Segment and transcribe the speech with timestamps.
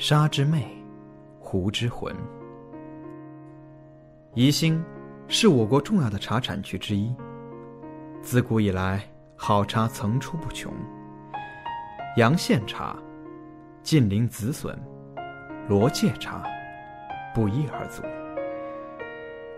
[0.00, 0.66] 沙之魅，
[1.38, 2.16] 壶之魂。
[4.32, 4.82] 宜兴
[5.28, 7.14] 是我国重要的茶产区之一。
[8.22, 10.72] 自古以来，好茶层出不穷。
[12.16, 12.96] 阳羡茶、
[13.82, 14.74] 晋陵紫笋、
[15.68, 16.44] 罗界茶，
[17.34, 18.02] 不一而足。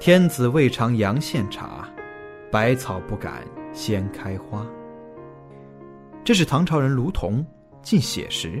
[0.00, 1.88] 天子未尝阳羡茶，
[2.50, 4.66] 百草不敢先开花。
[6.24, 7.44] 这是唐朝人卢仝
[7.80, 8.60] 进写时。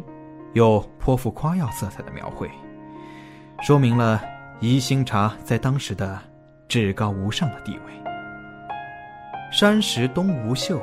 [0.54, 2.50] 有颇富夸耀色彩的描绘，
[3.62, 4.22] 说明了
[4.60, 6.20] 宜兴茶在当时的
[6.68, 7.92] 至高无上的地位。
[9.50, 10.80] 山石东吴秀，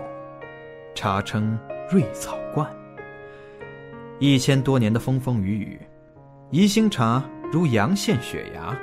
[0.96, 1.58] 茶称
[1.92, 2.68] 瑞草冠。
[4.20, 5.82] 一千多年的风风雨雨，
[6.50, 8.76] 宜兴茶如阳羡雪芽，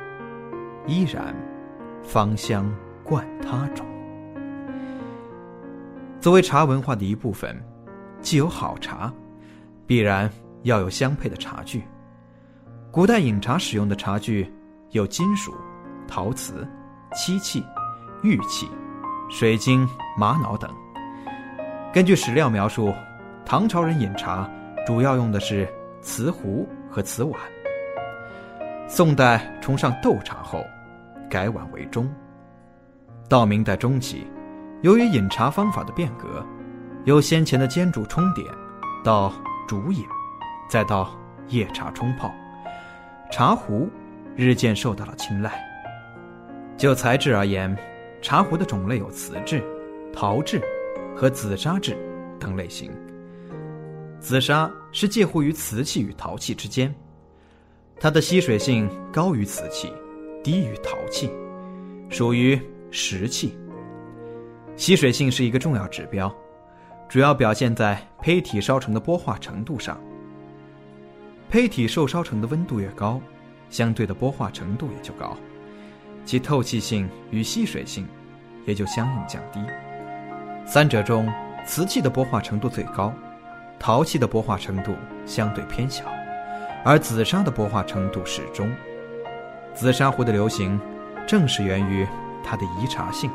[0.87, 1.35] 依然
[2.03, 2.73] 芳香
[3.03, 3.85] 冠他种。
[6.21, 7.61] 作为茶文化的一部分，
[8.21, 9.13] 既有好茶，
[9.85, 10.31] 必然。
[10.67, 11.83] 要有相配的茶具。
[12.91, 14.53] 古代饮茶使用的茶具
[14.91, 15.55] 有金属、
[16.09, 16.67] 陶瓷、
[17.15, 17.65] 漆器、
[18.23, 18.69] 玉器、
[19.31, 20.71] 水晶、玛瑙等。
[21.93, 22.93] 根据史料描述，
[23.45, 24.51] 唐朝人饮茶
[24.87, 25.69] 主要用的是
[26.01, 27.41] 瓷壶和瓷碗。
[28.89, 30.65] 宋代崇尚斗茶后，
[31.31, 32.09] 改碗为盅。
[33.29, 34.27] 到明代中期，
[34.83, 36.45] 由于饮茶方法的变革，
[37.05, 38.47] 由先前的煎煮冲点，
[39.05, 39.33] 到
[39.69, 40.05] 煮饮。
[40.69, 41.17] 再到
[41.49, 42.33] 夜茶冲泡，
[43.31, 43.89] 茶壶
[44.35, 45.65] 日渐受到了青睐。
[46.77, 47.75] 就材质而言，
[48.21, 49.63] 茶壶的种类有瓷质、
[50.13, 50.61] 陶质
[51.17, 51.97] 和紫砂质
[52.39, 52.91] 等类型。
[54.21, 56.93] 紫砂是介乎于瓷器与陶器之间，
[58.01, 59.93] 它的吸水性高于瓷器，
[60.43, 61.31] 低于陶器，
[62.11, 63.57] 属于石器。
[64.75, 66.35] 吸水性是一个重要指标，
[67.09, 69.99] 主要表现在胚体烧成的玻化程度上。
[71.49, 73.21] 胚体受烧成的温度越高，
[73.71, 75.37] 相对的玻化程度也就高，
[76.25, 78.07] 其透气性与吸水性
[78.65, 79.61] 也就相应降低。
[80.67, 81.33] 三者中，
[81.65, 83.13] 瓷器的玻化程度最高，
[83.79, 84.95] 陶器的玻化程度
[85.25, 86.05] 相对偏小，
[86.85, 88.69] 而紫砂的玻化程度适中。
[89.73, 90.81] 紫砂壶的流行，
[91.29, 92.05] 正是源于
[92.43, 93.31] 它的宜茶性。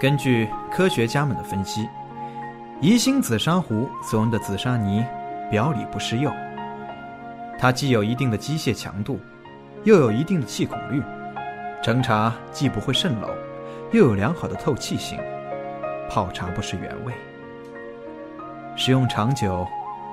[0.00, 1.88] 根据科学家们的分析，
[2.80, 5.04] 宜兴紫砂壶所用的紫砂泥。
[5.50, 6.32] 表里不施釉，
[7.58, 9.20] 它既有一定的机械强度，
[9.84, 11.02] 又有一定的气孔率，
[11.82, 13.28] 盛茶既不会渗漏，
[13.92, 15.18] 又有良好的透气性，
[16.08, 17.12] 泡茶不失原味。
[18.74, 19.66] 使用长久，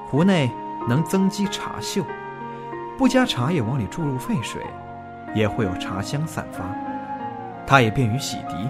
[0.07, 0.51] 壶内
[0.87, 2.03] 能增积茶锈，
[2.97, 4.61] 不加茶叶往里注入沸水，
[5.33, 6.63] 也会有茶香散发。
[7.65, 8.67] 它也便于洗涤，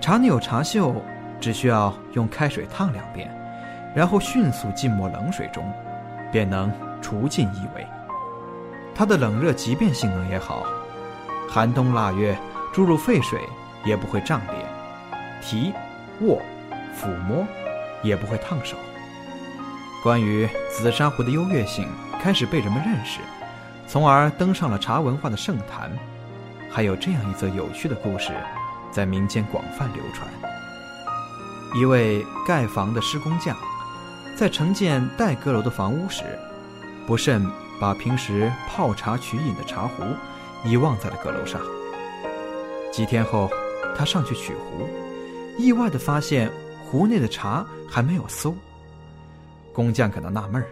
[0.00, 0.94] 茶内有茶锈，
[1.38, 3.30] 只需要用开水烫两遍，
[3.94, 5.62] 然后迅速浸没冷水中。
[6.32, 7.86] 便能除尽异味。
[8.94, 10.66] 它的冷热即变性能也好，
[11.48, 12.38] 寒冬腊月
[12.72, 13.40] 注入沸水
[13.84, 14.64] 也不会胀裂，
[15.42, 15.72] 提、
[16.20, 16.40] 握、
[16.94, 17.46] 抚摸
[18.02, 18.76] 也不会烫手。
[20.02, 21.88] 关于紫砂壶的优越性
[22.22, 23.20] 开始被人们认识，
[23.86, 25.90] 从而登上了茶文化的圣坛。
[26.70, 28.32] 还有这样一则有趣的故事，
[28.92, 30.28] 在民间广泛流传：
[31.74, 33.56] 一位盖房的施工匠。
[34.40, 36.24] 在承建带阁楼的房屋时，
[37.06, 37.46] 不慎
[37.78, 40.02] 把平时泡茶取饮的茶壶
[40.64, 41.60] 遗忘在了阁楼上。
[42.90, 43.50] 几天后，
[43.94, 44.88] 他上去取壶，
[45.58, 46.50] 意外地发现
[46.86, 48.56] 壶内的茶还没有馊。
[49.74, 50.66] 工匠感到纳闷儿：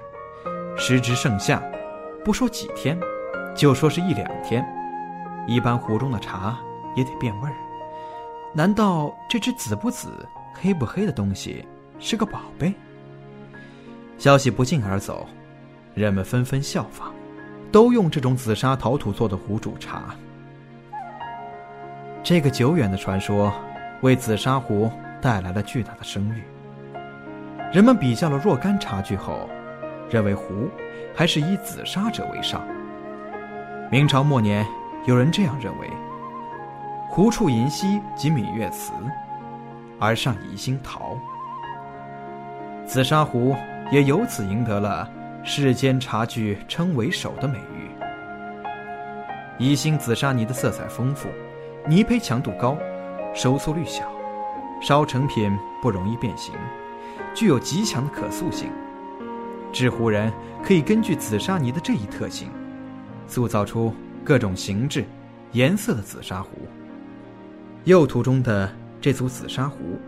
[0.79, 1.63] 时值盛夏，
[2.25, 2.99] 不说几天，
[3.55, 4.67] 就说是一两天，
[5.47, 6.59] 一般壶中的茶
[6.97, 7.55] 也得变味儿。
[8.55, 11.69] 难道这只紫不紫、黑不黑的东西
[11.99, 12.73] 是个宝贝？
[14.19, 15.29] 消息不胫而走，
[15.95, 17.13] 人们纷纷效仿，
[17.71, 20.13] 都用这种紫砂陶土做的壶煮茶。
[22.25, 23.53] 这个久远的传说，
[24.01, 24.91] 为紫砂壶
[25.23, 26.43] 带来了巨大的声誉。
[27.73, 29.49] 人们比较了若干茶具后，
[30.11, 30.69] 认为壶
[31.15, 32.61] 还是以紫砂者为上。
[33.89, 34.67] 明朝末年，
[35.07, 35.89] 有人这样认为：
[37.09, 38.93] 壶处银溪及闽越瓷，
[40.01, 41.17] 而上宜兴陶。
[42.85, 43.55] 紫砂壶。
[43.91, 45.11] 也由此赢得了
[45.43, 47.89] 世间茶具称为首的美誉。
[49.59, 51.29] 宜兴紫砂泥的色彩丰富，
[51.89, 52.77] 泥胚强度高，
[53.35, 54.05] 收缩率小，
[54.81, 55.51] 烧成品
[55.83, 56.55] 不容易变形，
[57.35, 58.71] 具有极强的可塑性。
[59.73, 60.33] 制壶人
[60.63, 62.51] 可以根据紫砂泥的这一特性，
[63.27, 65.05] 塑造出各种形制、
[65.53, 66.51] 颜色的紫砂壶。
[67.85, 68.71] 右图中的
[69.01, 69.99] 这组紫砂壶，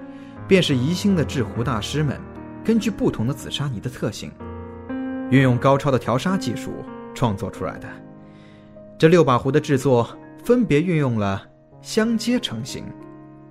[0.46, 2.20] 便是宜兴的制壶大师们。
[2.64, 4.30] 根据不同的紫砂泥的特性，
[5.30, 6.72] 运用高超的调砂技术
[7.14, 7.88] 创作出来的。
[8.98, 10.08] 这六把壶的制作
[10.44, 11.42] 分别运用了
[11.80, 12.84] 相接成型、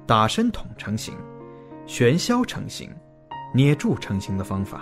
[0.06, 1.16] 打深筒成型、
[1.88, 2.90] 旋销成型、
[3.54, 4.82] 捏铸成型的方法，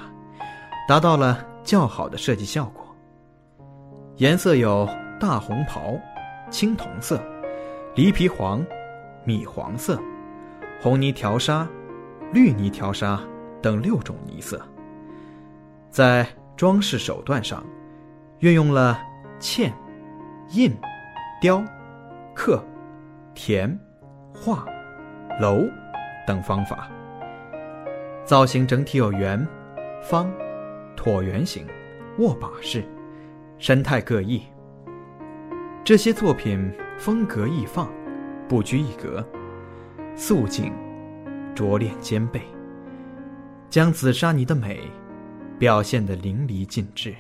[0.88, 2.86] 达到了较好的设计效果。
[4.18, 4.88] 颜色有
[5.20, 5.98] 大红袍、
[6.50, 7.22] 青铜色、
[7.96, 8.66] 梨皮黄、
[9.24, 9.98] 米黄色、
[10.82, 11.66] 红泥调砂、
[12.34, 13.22] 绿泥调砂
[13.68, 14.66] 等六种泥色。
[15.90, 16.26] 在
[16.56, 17.62] 装饰手段上，
[18.40, 18.98] 运用了
[19.42, 19.74] 嵌、
[20.52, 20.74] 印、
[21.42, 21.62] 雕、
[22.34, 22.64] 刻、
[23.34, 23.78] 填、
[24.34, 24.66] 画、
[25.42, 25.70] 镂
[26.26, 26.90] 等方法。
[28.24, 29.46] 造型整体有圆、
[30.02, 30.32] 方、
[30.96, 31.68] 椭圆形、
[32.20, 32.86] 握把式，
[33.58, 34.42] 神态各异。
[35.84, 37.92] 这些作品风格易放，
[38.48, 39.22] 不拘一格，
[40.16, 40.72] 素净，
[41.54, 42.42] 拙练兼备，
[43.70, 44.80] 将紫砂泥的美
[45.60, 47.14] 表现得淋漓尽致。